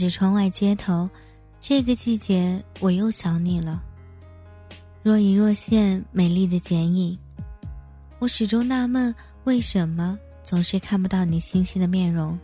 [0.00, 1.08] 着窗外街头，
[1.60, 3.82] 这个季节我又想你了。
[5.02, 7.16] 若隐若现，美丽的剪影，
[8.18, 12.38] 我始终纳闷，为什么总是看不到你清晰的面容。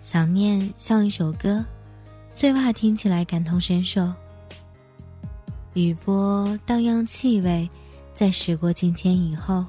[0.00, 1.64] 想念像一首歌，
[2.34, 4.12] 最怕听起来感同身受。
[5.74, 7.68] 雨波荡漾气味，
[8.14, 9.64] 在时过境迁以后，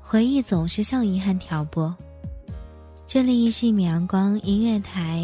[0.00, 1.92] 回忆总是像遗憾挑拨。
[3.06, 5.22] 这里是一米阳光音乐台，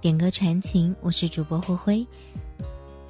[0.00, 2.06] 点歌传情，我是主播灰灰。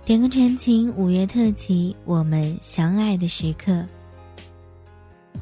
[0.04, 3.84] 点歌传情五月特辑，我们相爱的时刻。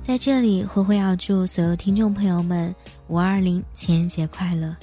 [0.00, 2.74] 在这里，灰灰要祝所有听众朋友们
[3.08, 4.74] 五二零情人节快乐。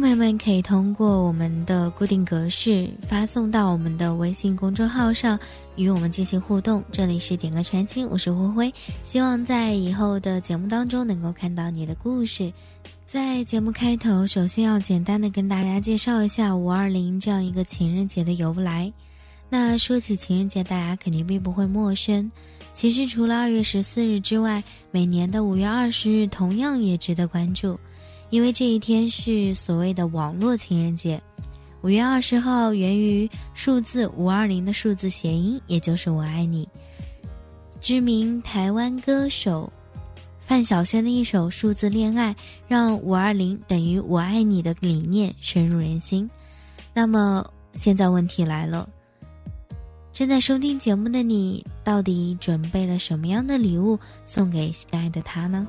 [0.00, 5.38] 朋友们可以通过我们的固定格式发送到我们的微信公众号上，
[5.76, 6.82] 与我们进行互动。
[6.90, 12.52] 这里是点歌传情，我是灰灰，希望在以后的节目当中能够看到你的故事。
[13.06, 18.92] 在节目开头，首先要简单的跟大家介绍一下五二零这样一个情人节的由来。
[19.48, 22.30] 那说起情人节，大家肯定并不会陌生。
[22.72, 27.78] 其实除了二月十四日之外，每年的五月二十日同样也值得关注。
[28.34, 31.22] 因为这一天是所谓的网络情人节，
[31.82, 36.68] 五月二十号源于数字五二零的数字谐音，也就是“我爱你”。
[37.80, 39.72] 知名台湾歌手
[40.40, 42.34] 范晓萱的一首《数字恋爱》，
[42.66, 46.28] 让“五二零等于我爱你”的理念深入人心。
[46.92, 48.88] 那么现在问题来了，
[50.12, 55.64] 正在收听节目的你，到底准备了什么样的礼物送给心爱的他呢？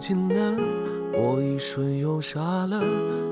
[0.00, 0.56] 近了，
[1.12, 2.80] 我一瞬又傻了，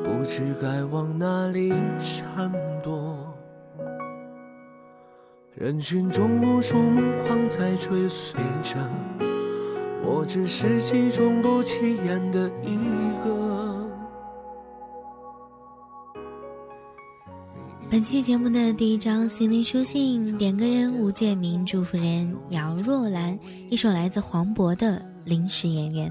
[0.04, 3.16] 不知该往哪里闪躲。
[5.54, 8.76] 人群中无数目光在追随着，
[10.04, 12.76] 我只是其中不起眼的一
[13.24, 13.88] 个。
[17.90, 23.36] 本期节目的第一张心灵书信，点歌人吴建明，祝福人姚若兰，
[23.70, 26.10] 一首来自黄渤的《临时演员》。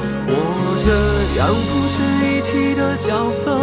[0.33, 0.89] 我这
[1.37, 1.95] 样不值
[2.25, 3.59] 一提的角色，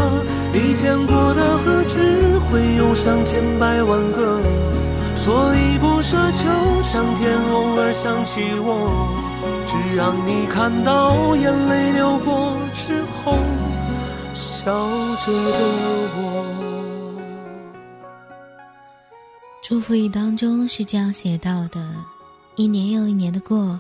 [0.53, 4.41] 你见过的何止会有上千百万个，
[5.15, 6.45] 所以不奢求
[6.83, 9.09] 上天偶尔想起我，
[9.67, 13.39] 只让你看到眼泪流过之后
[14.35, 14.65] 笑
[15.25, 15.59] 着的
[16.17, 16.45] 我。
[19.63, 21.81] 祝福语当中是这样写到的：
[22.57, 23.79] 一年又一年的过，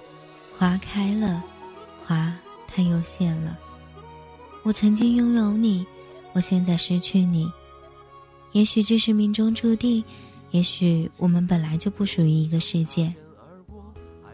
[0.58, 1.42] 花开了，
[2.06, 2.32] 花。
[2.78, 3.58] 太有限了。
[4.62, 5.84] 我曾经拥有你，
[6.32, 7.50] 我现在失去你。
[8.52, 10.04] 也许这是命中注定，
[10.52, 13.12] 也许我们本来就不属于一个世界。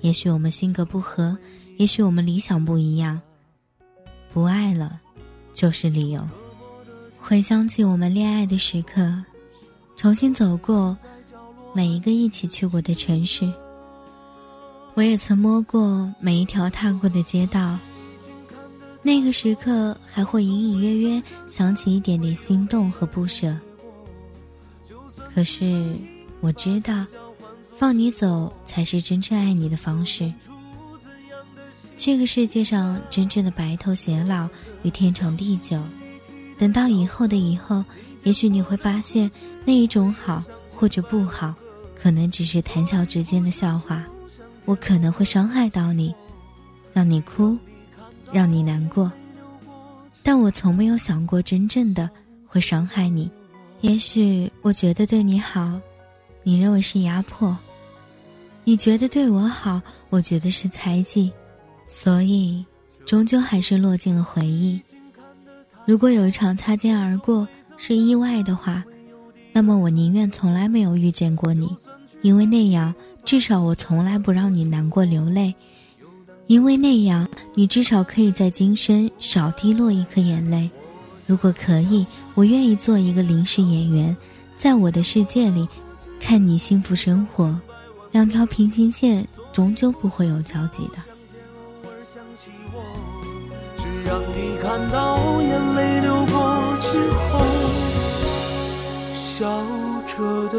[0.02, 1.34] 也许我们性格不合，
[1.78, 3.18] 也许我们理想不一样。
[4.30, 5.00] 不爱了，
[5.54, 6.22] 就是理由。
[7.18, 9.10] 回想起我们恋爱的时刻，
[9.96, 10.94] 重新走过
[11.74, 13.50] 每一个一起去过的城市，
[14.92, 17.78] 我也曾摸过每一条踏过的街道。
[19.06, 23.54] 那个时刻还会隐隐约约想起一点点心动和不舍，
[25.34, 25.94] 可是
[26.40, 27.04] 我知道，
[27.74, 30.32] 放你走才是真正爱你的方式。
[31.98, 34.48] 这个世界上真正的白头偕老
[34.82, 35.78] 与天长地久，
[36.56, 37.84] 等到以后的以后，
[38.24, 39.30] 也许你会发现
[39.66, 40.42] 那一种好
[40.74, 41.54] 或者不好，
[41.94, 44.02] 可能只是谈笑之间的笑话。
[44.64, 46.14] 我可能会伤害到你，
[46.94, 47.54] 让你哭。
[48.34, 49.10] 让你难过，
[50.24, 52.10] 但我从没有想过真正的
[52.44, 53.30] 会伤害你。
[53.80, 55.80] 也许我觉得对你好，
[56.42, 57.54] 你认为是压迫；
[58.64, 61.30] 你觉得对我好，我觉得是猜忌，
[61.86, 62.64] 所以
[63.06, 64.80] 终究还是落进了回忆。
[65.86, 67.46] 如果有一场擦肩而过
[67.76, 68.82] 是意外的话，
[69.52, 71.70] 那么我宁愿从来没有遇见过你，
[72.22, 72.92] 因为那样
[73.24, 75.54] 至少我从来不让你难过流泪。
[76.46, 80.68] 因为那样，你至少可以在今生少滴落一颗眼泪。
[81.26, 84.14] 如果可以，我愿意做一个临时演员，
[84.56, 85.66] 在我的世界里，
[86.20, 87.58] 看你幸福生活。
[88.12, 90.98] 两条平行线终究不会有交集的。
[93.76, 97.40] 只让你看到眼泪流过之后，
[99.14, 99.64] 笑
[100.06, 100.58] 着的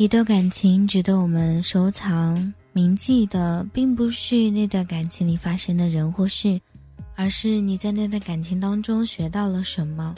[0.00, 6.58] 一段感情值得我们收藏铭记的，并不是那段感情里发生的人或事，
[7.16, 10.14] 而是你在那段感情当中学到了什么。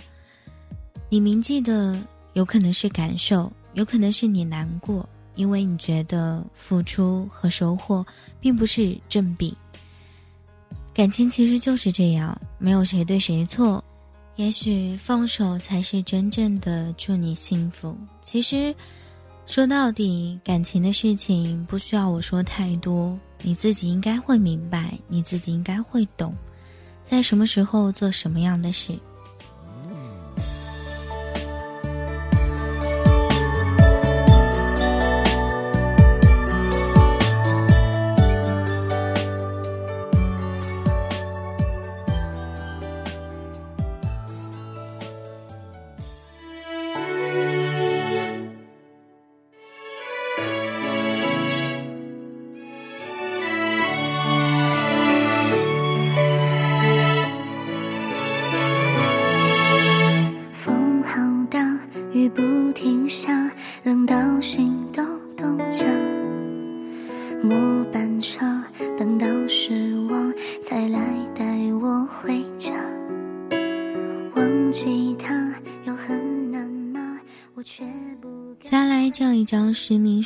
[1.08, 2.00] 你铭记的
[2.34, 8.06] 有可能是感受，有可能是你难过，因为你觉得付出和收获
[8.38, 9.52] 并不是正比。
[10.94, 13.82] 感情其实就是这样，没有谁对谁错。
[14.36, 17.98] 也许放手才是真正的祝你幸福。
[18.20, 18.72] 其实。
[19.52, 26.35] 说到底，感情的事情不需要我说太多，你自己应该会明白，你自己应该会懂，
[27.04, 28.99] 在什么时候做什么样的事。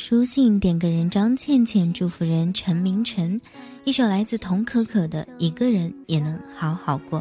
[0.09, 3.41] 书信，点个人张倩倩，祝福人陈明晨。
[3.83, 7.19] 一首来自童可可的《一个人也能好好过》。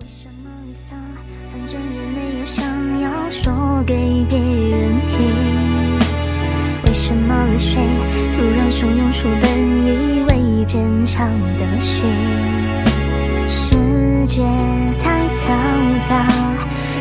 [0.00, 0.98] 为什么你丧？
[1.52, 2.64] 反正也没有想
[3.02, 5.20] 要说给别人听。
[6.86, 7.78] 为什么泪水
[8.32, 9.44] 突然汹涌出本
[9.84, 12.08] 以为坚强的心？
[13.46, 13.76] 世
[14.24, 14.40] 界
[14.98, 16.26] 太嘈杂，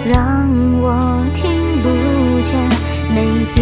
[0.05, 0.49] 让
[0.81, 1.49] 我听
[1.81, 1.87] 不
[2.41, 2.59] 见
[3.15, 3.61] 每滴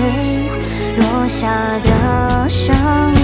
[0.00, 0.50] 泪
[0.98, 1.48] 落下
[1.84, 2.74] 的声
[3.16, 3.19] 音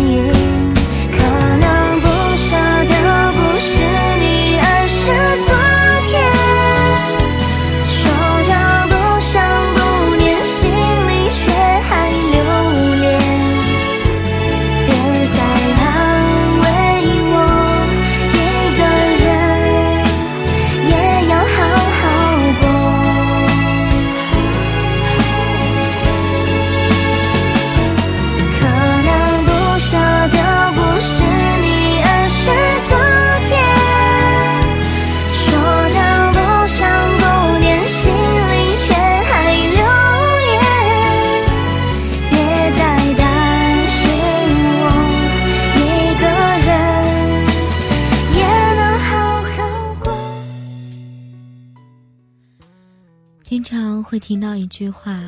[54.67, 55.23] 一句话：“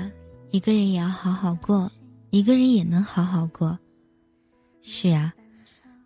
[0.50, 1.88] 一个人也要好好过，
[2.30, 3.78] 一个人也能好好过。”
[4.83, 5.33] 是啊，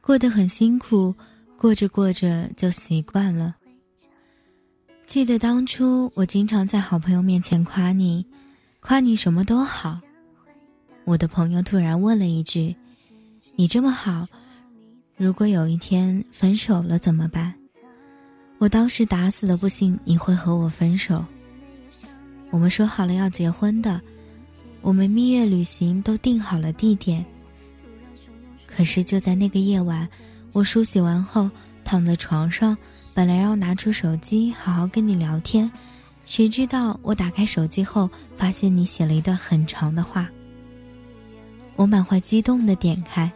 [0.03, 1.15] 过得很辛苦，
[1.57, 3.57] 过着过着就习惯了。
[5.07, 8.27] 记得当初我经常在好朋友面前夸你，
[8.81, 9.99] 夸你什么都好。
[11.05, 12.77] 我的朋友突然问了一句
[13.57, 14.29] ：“你这么好，
[15.17, 17.55] 如果有一天分手了怎么办？”
[18.61, 21.25] 我当时打死都不信你会和我分手。
[22.53, 23.99] 我们说好了要结婚的，
[24.83, 27.25] 我们蜜月旅行都定好了地点。
[28.67, 30.07] 可是就在那个夜晚，
[30.53, 31.51] 我梳洗完后
[31.83, 32.77] 躺在床上，
[33.15, 35.71] 本来要拿出手机好好跟你聊天，
[36.27, 40.29] 谁知道我打开手机后，发现你写了一段很长的话。
[41.75, 43.33] 我满怀激动的点开，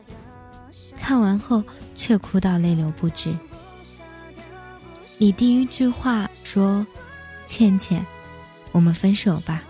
[1.01, 3.35] 看完后却哭到泪流不止。
[5.17, 6.87] 你第一句话说
[7.49, 8.05] ：“倩倩。”
[8.77, 9.63] 我们分手吧。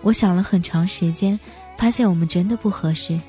[0.00, 1.38] 我想了很长时间，
[1.76, 3.20] 发现我们真的不合适。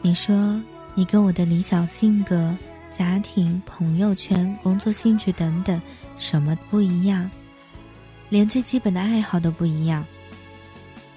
[0.00, 0.62] 你说
[0.94, 2.56] 你跟我的理想性格、
[2.96, 5.82] 家庭、朋友圈、工作兴趣等等
[6.16, 7.28] 什么不一样，
[8.28, 10.04] 连最基本的爱好都不一样。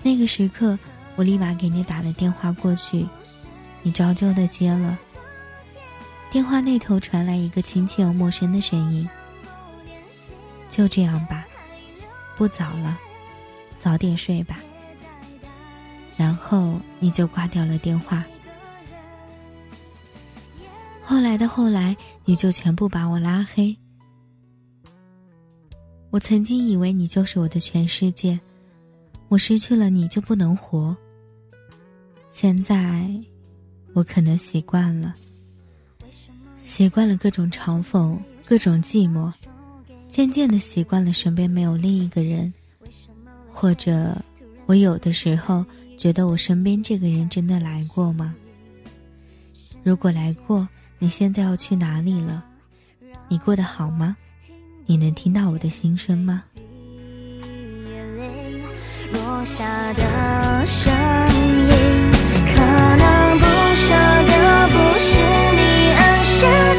[0.02, 0.80] 那个时刻，
[1.16, 3.06] 我立马给你打了电话过去，
[3.84, 4.98] 你照旧的接了。
[6.32, 9.08] 电话那头传来一个亲切又陌生的声音。
[10.74, 11.46] 就这样吧，
[12.36, 12.98] 不早了，
[13.78, 14.58] 早点睡吧。
[16.18, 18.24] 然后你就挂掉了电话。
[21.04, 23.78] 后来的后来，你就全部把我拉黑。
[26.10, 28.40] 我曾经以为你就是我的全世界，
[29.28, 30.98] 我失去了你就不能活。
[32.32, 33.08] 现在，
[33.94, 35.14] 我可能习惯了，
[36.60, 39.32] 习惯了各种嘲讽，各种寂寞。
[40.14, 42.54] 渐渐的习惯了身边没有另一个人，
[43.50, 44.16] 或者
[44.68, 45.66] 我有的时候
[45.98, 48.36] 觉得我身边这个人真的来过吗？
[49.82, 50.68] 如果来过，
[51.00, 52.44] 你现在要去哪里了？
[53.28, 54.16] 你过得好吗？
[54.86, 56.44] 你能听到我的心声吗？
[59.14, 62.12] 落下的声音，
[62.54, 63.96] 可能不舍
[64.30, 65.20] 的不是
[65.58, 66.73] 你，而是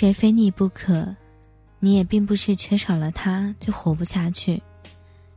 [0.00, 1.14] 谁非你不可，
[1.78, 4.58] 你也并不是缺少了他就活不下去。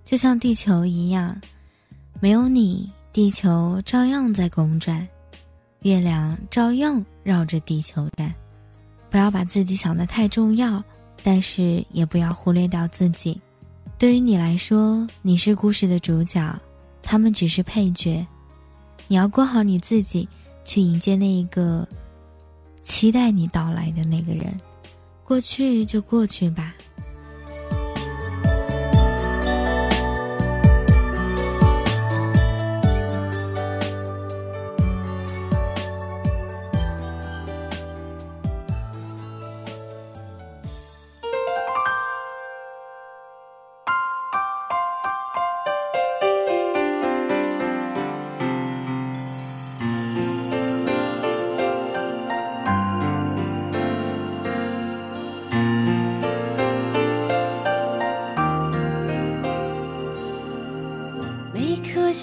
[0.06, 1.38] 就像地球一样，
[2.22, 5.06] 没有你，地球照样在公转，
[5.82, 8.34] 月亮照样绕着地球转。
[9.10, 10.82] 不要把自己想得太重要，
[11.24, 13.38] 但是也不要忽略掉自己。
[13.98, 16.58] 对于你来说，你是故事的主角，
[17.02, 18.26] 他们只是配角。
[19.10, 20.26] 你要过好你自己，
[20.64, 21.86] 去迎接那一个
[22.84, 24.56] 期待你到来的那个人。
[25.24, 26.76] 过去就过去吧。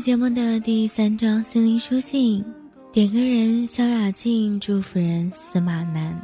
[0.00, 2.44] 节目的第三张心灵书信，
[2.92, 6.14] 点歌人萧亚静，祝福人司马南，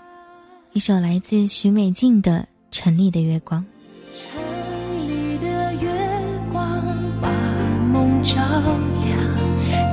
[0.73, 2.39] 一首来自许美静的
[2.71, 3.61] 《城里的月光》。
[4.15, 5.91] 城里的月
[6.53, 6.83] 光
[7.21, 7.29] 把
[7.93, 8.41] 梦照
[9.03, 9.93] 亮，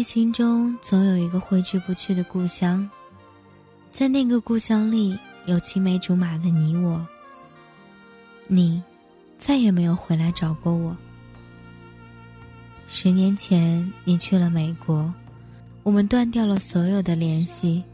[0.00, 2.88] 的心中总有一个挥之不去的故乡，
[3.92, 7.06] 在那个故乡里，有青梅竹马的你我。
[8.48, 8.82] 你，
[9.36, 10.96] 再也没有回来找过我。
[12.88, 15.12] 十年前，你去了美国，
[15.82, 17.84] 我们断掉了所有的联系。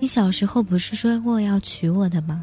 [0.00, 2.42] 你小时候不是说过要娶我的吗？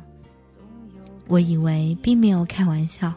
[1.28, 3.12] 我以为并没有开玩笑。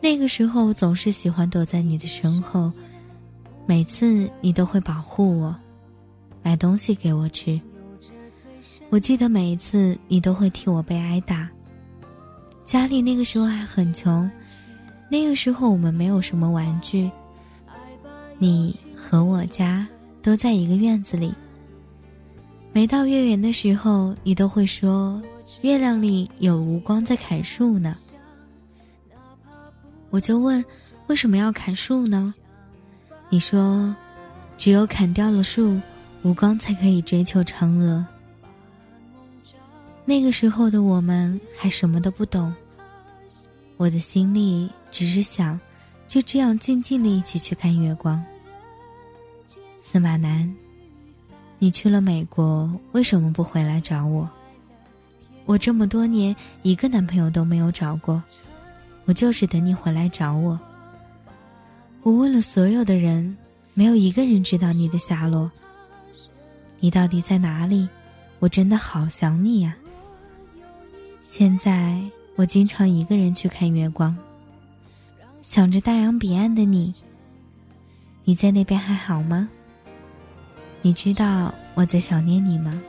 [0.00, 2.70] 那个时候，总是喜欢躲在你的身后，
[3.70, 5.54] 每次你都会保护我，
[6.42, 7.60] 买东西给我吃。
[8.88, 11.48] 我记得每一次你都会替我被挨打。
[12.64, 14.28] 家里那个时候还很穷。
[15.08, 17.08] 那个时候我们没有什么玩具，
[18.38, 19.86] 你和我家
[20.20, 21.32] 都在一个院子里。
[22.72, 25.22] 每到月圆的时候，你都会说
[25.62, 27.94] 月亮里有无光在砍树呢。
[30.10, 30.64] 我就问
[31.06, 32.34] 为什么要砍树呢？
[33.32, 33.94] 你说，
[34.58, 35.80] 只有砍掉了树，
[36.22, 38.04] 无光才可以追求嫦娥。
[40.04, 42.52] 那个时候的我们还什么都不懂。
[43.76, 45.58] 我的心里只是想，
[46.08, 48.20] 就这样静静的一起去看月光。
[49.78, 50.52] 司马南，
[51.60, 54.28] 你去了美国，为什么不回来找我？
[55.46, 58.20] 我这么多年一个男朋友都没有找过，
[59.04, 60.58] 我就是等你回来找我。
[62.02, 63.36] 我问了所有的人，
[63.74, 65.50] 没有一个人知道你的下落。
[66.78, 67.88] 你到底在哪里？
[68.38, 69.76] 我真的好想你呀。
[71.28, 72.00] 现在。
[72.36, 74.16] 我经常一个人去看月光，
[75.42, 76.94] 想着大洋彼岸的你。
[78.24, 79.46] 你在那边还好吗？
[80.80, 82.80] 你知道我在想念你吗？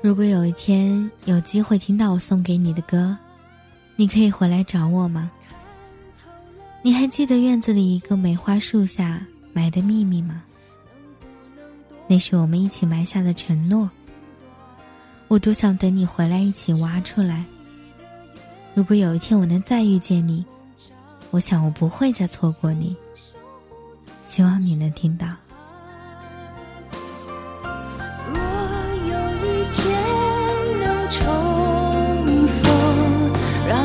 [0.00, 3.14] 如果有一天有机会听到我送给你的歌，
[4.00, 5.30] 你可以回来找我吗？
[6.80, 10.42] 你还记得院子里一个梅花树下埋的秘密吗？
[12.06, 13.90] 那是我们一起埋下的承诺。
[15.28, 17.44] 我多想等你回来一起挖出来。
[18.72, 20.42] 如果有一天我能再遇见你，
[21.30, 22.96] 我想我不会再错过你。
[24.22, 25.28] 希望你能听到。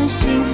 [0.08, 0.45] 让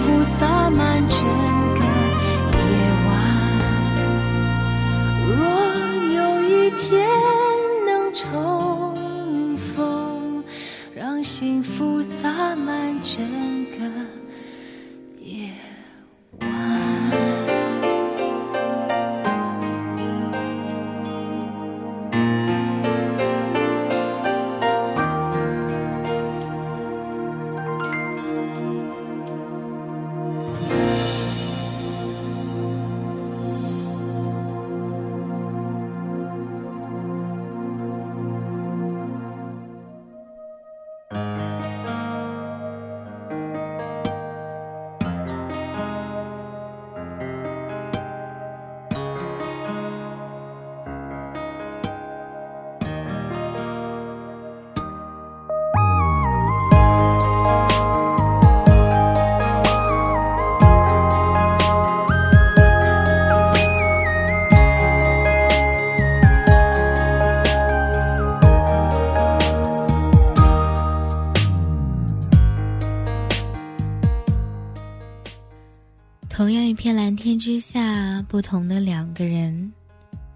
[78.23, 79.71] 不同的两个人，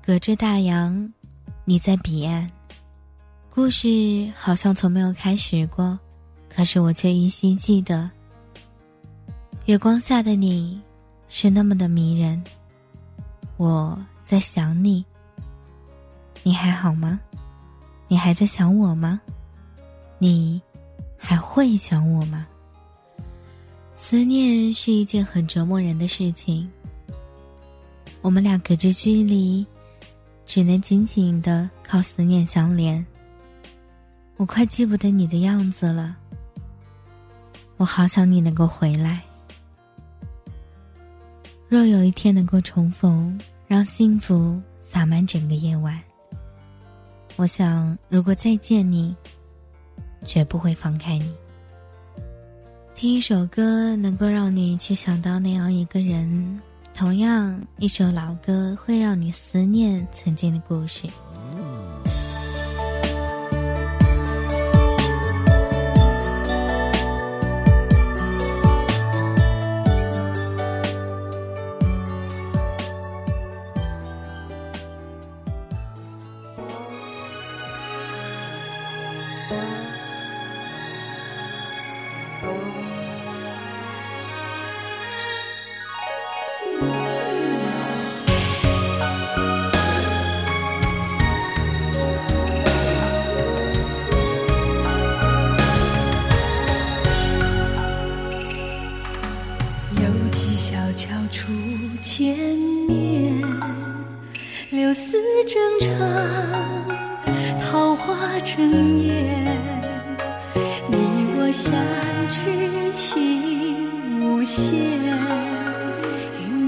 [0.03, 1.11] 隔着大洋，
[1.63, 2.47] 你在彼岸。
[3.49, 5.97] 故事好像从没有开始过，
[6.49, 8.09] 可是我却依稀记得。
[9.65, 10.81] 月光下的你，
[11.27, 12.43] 是那么的迷人。
[13.57, 15.05] 我在想你，
[16.43, 17.19] 你还好吗？
[18.07, 19.19] 你还在想我吗？
[20.19, 20.61] 你
[21.17, 22.45] 还会想我吗？
[23.95, 26.69] 思念是一件很折磨人的事情。
[28.25, 29.63] 我们俩隔着距离，
[30.47, 33.05] 只能紧紧的靠思念相连。
[34.37, 36.17] 我快记不得你的样子了，
[37.77, 39.21] 我好想你能够回来。
[41.69, 45.95] 若有一天能够重逢，让幸福洒满整个夜晚，
[47.35, 49.15] 我想，如果再见你，
[50.25, 51.31] 绝不会放开你。
[52.95, 56.59] 听一首歌能够让你去想到那样一个人，
[56.95, 61.05] 同样一首老歌会让你思念曾经的故事。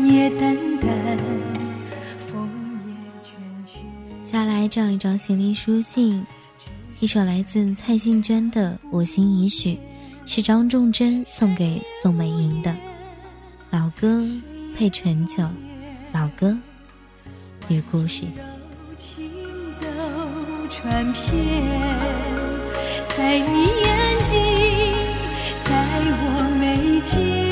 [0.07, 1.17] 也淡淡，
[2.27, 2.49] 风
[2.85, 3.31] 也倦
[3.65, 3.79] 倦。
[4.23, 6.25] 接下来这样一张行李书信，
[7.01, 9.71] 一首来自蔡幸娟的《我心已许》，
[10.25, 12.73] 是张仲贞送给宋美龄的。
[13.69, 14.23] 老歌
[14.77, 15.43] 配醇酒，
[16.13, 16.57] 老歌
[17.67, 18.23] 与故事。
[20.69, 21.23] 传遍，
[23.17, 24.35] 在你眼底，
[25.63, 25.71] 在
[26.19, 27.46] 我眉间。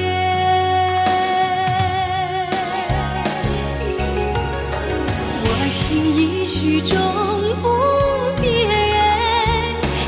[5.95, 6.97] 我心已许终
[7.61, 7.69] 不
[8.41, 8.51] 变，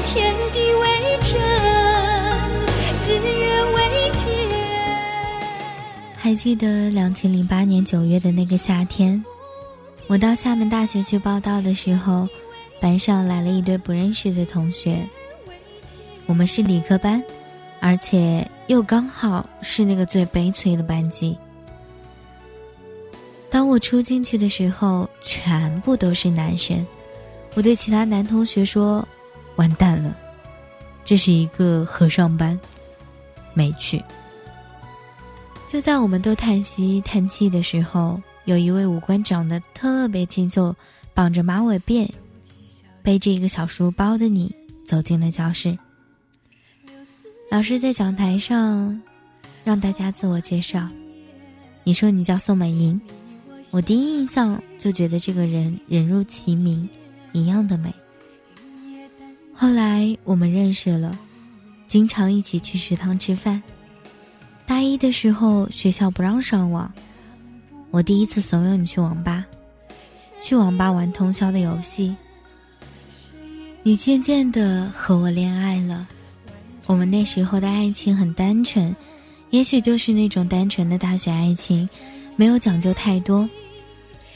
[0.05, 0.85] 天地为
[1.21, 1.39] 证，
[3.05, 4.21] 只愿为鉴。
[6.17, 9.23] 还记得两千零八年九月的那个夏天，
[10.07, 12.27] 我到厦门大学去报道的时候，
[12.81, 14.99] 班上来了一堆不认识的同学。
[16.25, 17.23] 我们是理科班，
[17.79, 21.37] 而且又刚好是那个最悲催的班级。
[23.49, 26.85] 当我出进去的时候，全部都是男生。
[27.55, 29.07] 我对其他男同学说
[29.55, 30.15] ：“完蛋了，
[31.03, 32.59] 这是一个和尚班，
[33.53, 34.03] 没去。”
[35.67, 40.75] 就在我们都叹息叹气的时候，有一位五官长得特别清秀、
[41.13, 42.07] 绑着马尾辫、
[43.01, 44.53] 背着一个小书包的你
[44.85, 45.77] 走进了教室。
[47.49, 49.01] 老师在讲台上
[49.63, 50.87] 让大家自我介绍。
[51.83, 52.99] 你说你叫宋美莹，
[53.71, 56.87] 我第一印象就觉得这个人人如其名，
[57.33, 57.93] 一样的美。
[59.53, 61.17] 后来我们认识了，
[61.87, 63.61] 经常一起去食堂吃饭。
[64.65, 66.91] 大一的时候学校不让上网，
[67.91, 69.45] 我第一次怂恿你去网吧，
[70.41, 72.15] 去网吧玩通宵的游戏。
[73.83, 76.07] 你渐渐的和我恋爱了，
[76.85, 78.95] 我们那时候的爱情很单纯。
[79.49, 81.87] 也许就是那种单纯的大学爱情，
[82.37, 83.49] 没有讲究太多，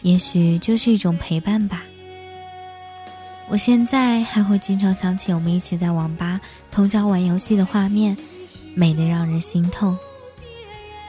[0.02, 1.84] 也许就是一种陪伴吧。
[3.48, 8.18] 我现在还会经常想起我们一起在网吧通宵玩游戏的画面，
[8.74, 9.96] 美得让人心痛。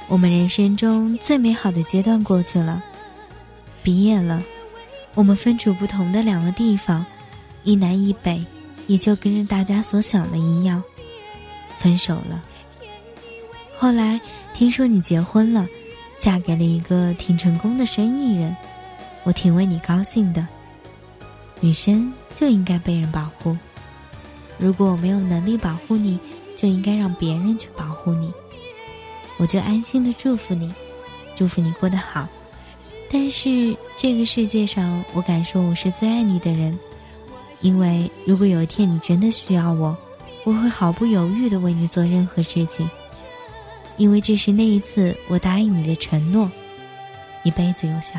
[0.07, 2.83] 我们人生中最美好的阶段过去了，
[3.83, 4.42] 毕业了，
[5.14, 7.07] 我们分处不同的两个地方，
[7.64, 8.44] 一南一北，
[8.87, 10.83] 也就跟着大家所想的一样，
[11.78, 12.42] 分手了。
[13.78, 14.20] 后来
[14.52, 15.66] 听说你结婚了，
[16.22, 18.56] 嫁给了一个挺成功的生意人，
[19.24, 20.46] 我挺为你高兴的。
[21.58, 23.56] 女生就应该被人保护，
[24.56, 26.16] 如果我没有能力保护你，
[26.56, 28.32] 就应该让别人去保护你。
[29.37, 30.72] 我就安心的祝福你，
[31.35, 32.28] 祝福你过得好。
[33.11, 36.78] 但是这个世界上，我敢说我是最爱你的人，
[37.62, 39.96] 因为如果有一天你真的需要我，
[40.44, 42.88] 我会毫不犹豫的为你做任何事情。
[43.96, 46.50] 因为这是那一次我答应你的承诺，
[47.42, 48.14] 一辈子有效。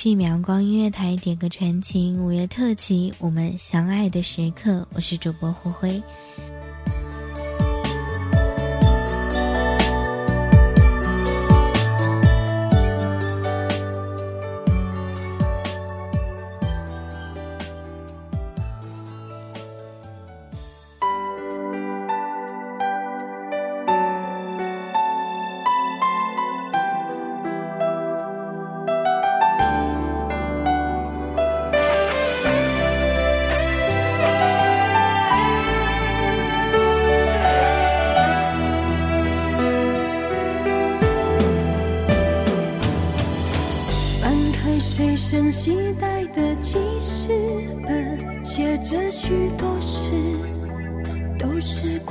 [0.00, 6.00] 这里是阳光音乐台，点歌传情五月特辑，我们相爱的时刻，我是主播胡辉。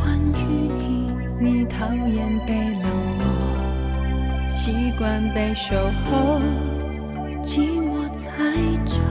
[0.08, 0.44] 是关于
[0.80, 1.08] 你。
[1.40, 2.84] 你讨厌被冷
[3.20, 3.26] 落，
[4.50, 6.40] 习惯被守候，
[7.44, 8.32] 寂寞才
[8.86, 9.02] 找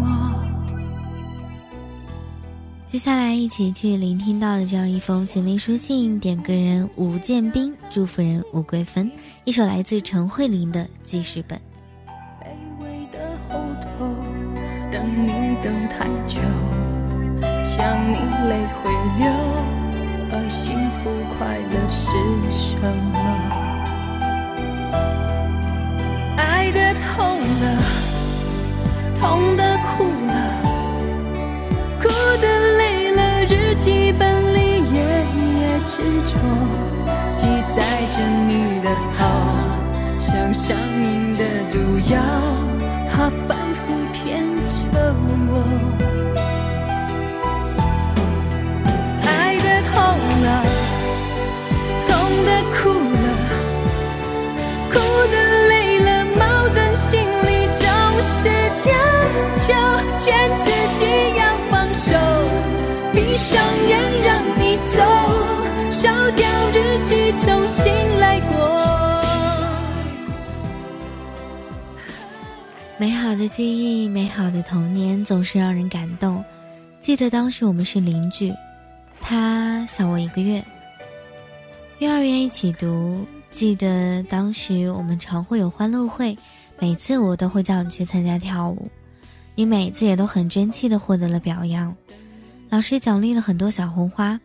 [0.00, 0.06] 我。
[2.86, 9.10] 接下来一起去聆听到的这样一封心灵书信，点歌人吴建斌，祝福人吴桂芬，
[9.44, 11.60] 一首来自陈慧琳的记事本。
[12.40, 12.46] 卑
[12.80, 14.06] 微的后头，
[14.90, 16.40] 等你等太久，
[17.62, 18.14] 想你
[18.48, 19.30] 泪会流，
[20.30, 22.06] 而幸福快乐是
[22.50, 23.16] 什么？
[26.36, 27.64] 爱的痛了，
[29.18, 30.32] 痛的哭了，
[31.98, 32.08] 哭
[32.42, 34.96] 的累了，日记本里夜
[35.34, 36.36] 夜执着，
[37.34, 37.78] 记载
[38.12, 38.86] 着你的
[39.16, 39.24] 好，
[40.18, 42.20] 像上瘾的毒药，
[43.10, 44.84] 它反复骗着。
[45.50, 45.52] 我
[63.38, 65.00] 上眼让你走，
[65.92, 68.58] 烧掉日记，重新来过。
[72.98, 76.44] 美好的记忆，美好的童年，总是让人感动。
[77.00, 78.52] 记得当时我们是邻居，
[79.20, 80.60] 他小我一个月，
[82.00, 83.24] 幼儿园一起读。
[83.52, 86.36] 记得当时我们常会有欢乐会，
[86.80, 88.88] 每次我都会叫你去参加跳舞，
[89.54, 91.94] 你每次也都很争气的获得了表扬，
[92.70, 94.38] 老师奖励了很多小红花。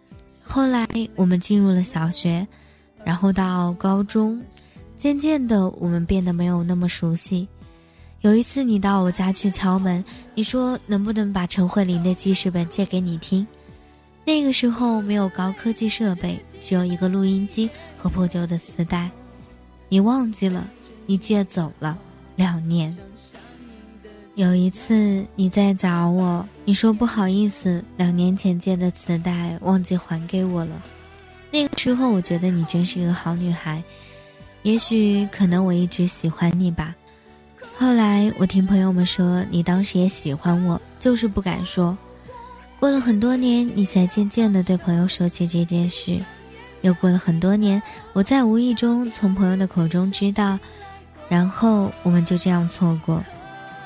[0.43, 2.45] 后来我们进入了小学，
[3.03, 4.41] 然后到高中，
[4.97, 7.47] 渐渐的我们变得没有那么熟悉。
[8.21, 13.45] 有一次你到我家去敲门，你说能不能把陈慧琳的记事本借给你听？
[14.25, 19.11] 那个时候没有高科技设备，只有一个录音机和破旧的磁带。
[19.89, 20.65] 你忘记了，
[21.05, 21.97] 你借走了。
[22.35, 22.97] 两年。
[24.35, 30.81] 有一次你在找我，你说不好意思，两年前借的磁带忘记还给我了。
[31.51, 33.83] 那个时候我觉得你真是一个好女孩，
[34.63, 36.95] 也许可能我一直喜欢你吧。
[37.77, 41.95] 后来我听朋友们说你当时也喜欢我，就是不敢说。
[42.79, 46.17] 过了很多年，你才渐渐的对朋友说起这件事。
[46.81, 47.79] 又过了很多年，
[48.13, 50.57] 我在无意中从朋友的口中知道。
[51.29, 53.23] 然后我们就这样错过，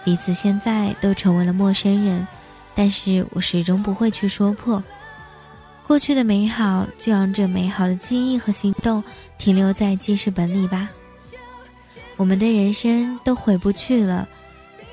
[0.07, 2.25] 彼此现在都成为了陌生人，
[2.73, 4.81] 但是我始终不会去说破。
[5.85, 9.03] 过去的美好，就让这美好的记忆和行动
[9.37, 10.87] 停留在记事本里吧。
[12.15, 14.25] 我们的人生都回不去了，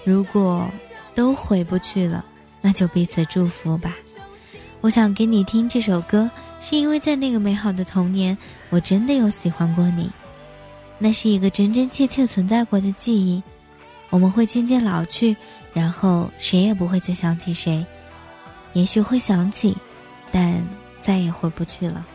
[0.03, 0.69] 如果
[1.15, 2.25] 都回不去了，
[2.61, 3.95] 那就彼此祝福吧。
[4.81, 6.29] 我想给你听这首歌，
[6.61, 8.37] 是因为在那个美好的童年，
[8.69, 10.11] 我真的有喜欢过你。
[10.99, 13.41] 那是一个真真切切存在过的记忆，
[14.15, 15.37] 我们会渐渐老去，
[15.73, 17.85] 然后谁也不会再想起谁，
[18.73, 19.77] 也许会想起，
[20.31, 20.63] 但
[21.01, 22.07] 再也回不去了。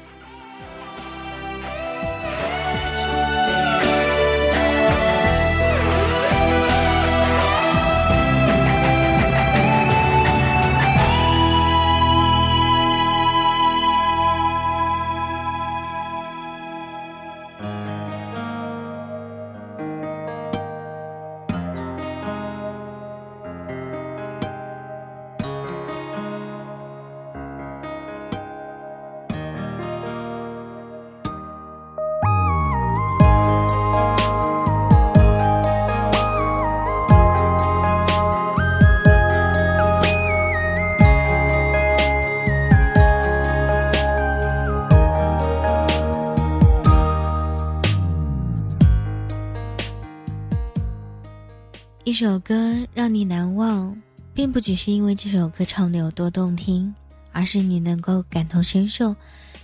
[52.19, 53.95] 首歌让你难忘，
[54.33, 56.93] 并不只是因为这首歌唱的有多动听，
[57.31, 59.15] 而是你能够感同身受，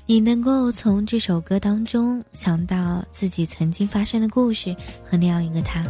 [0.06, 5.84] 你能够从这首歌当中想到自己曾经发生的故事和那样一个他。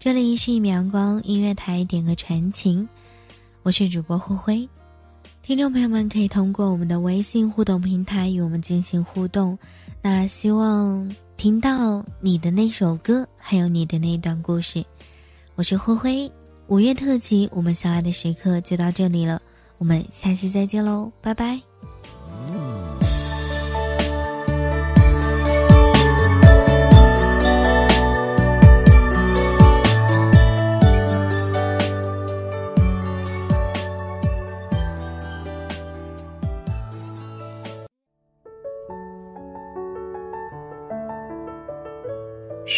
[0.00, 2.88] 这里是一米阳光音乐台，点个传情，
[3.62, 4.68] 我是主播灰灰。
[5.42, 9.58] 听众朋友们可以通过我们的微信互动平台与我们进行互动。
[10.00, 14.82] 那希望听到你的那首歌，还有你的那一段故事。
[15.54, 16.32] 我是灰灰，
[16.68, 19.42] 五月特辑，我们相爱的时刻就到这里了，
[19.76, 21.60] 我们下期再见喽，拜拜。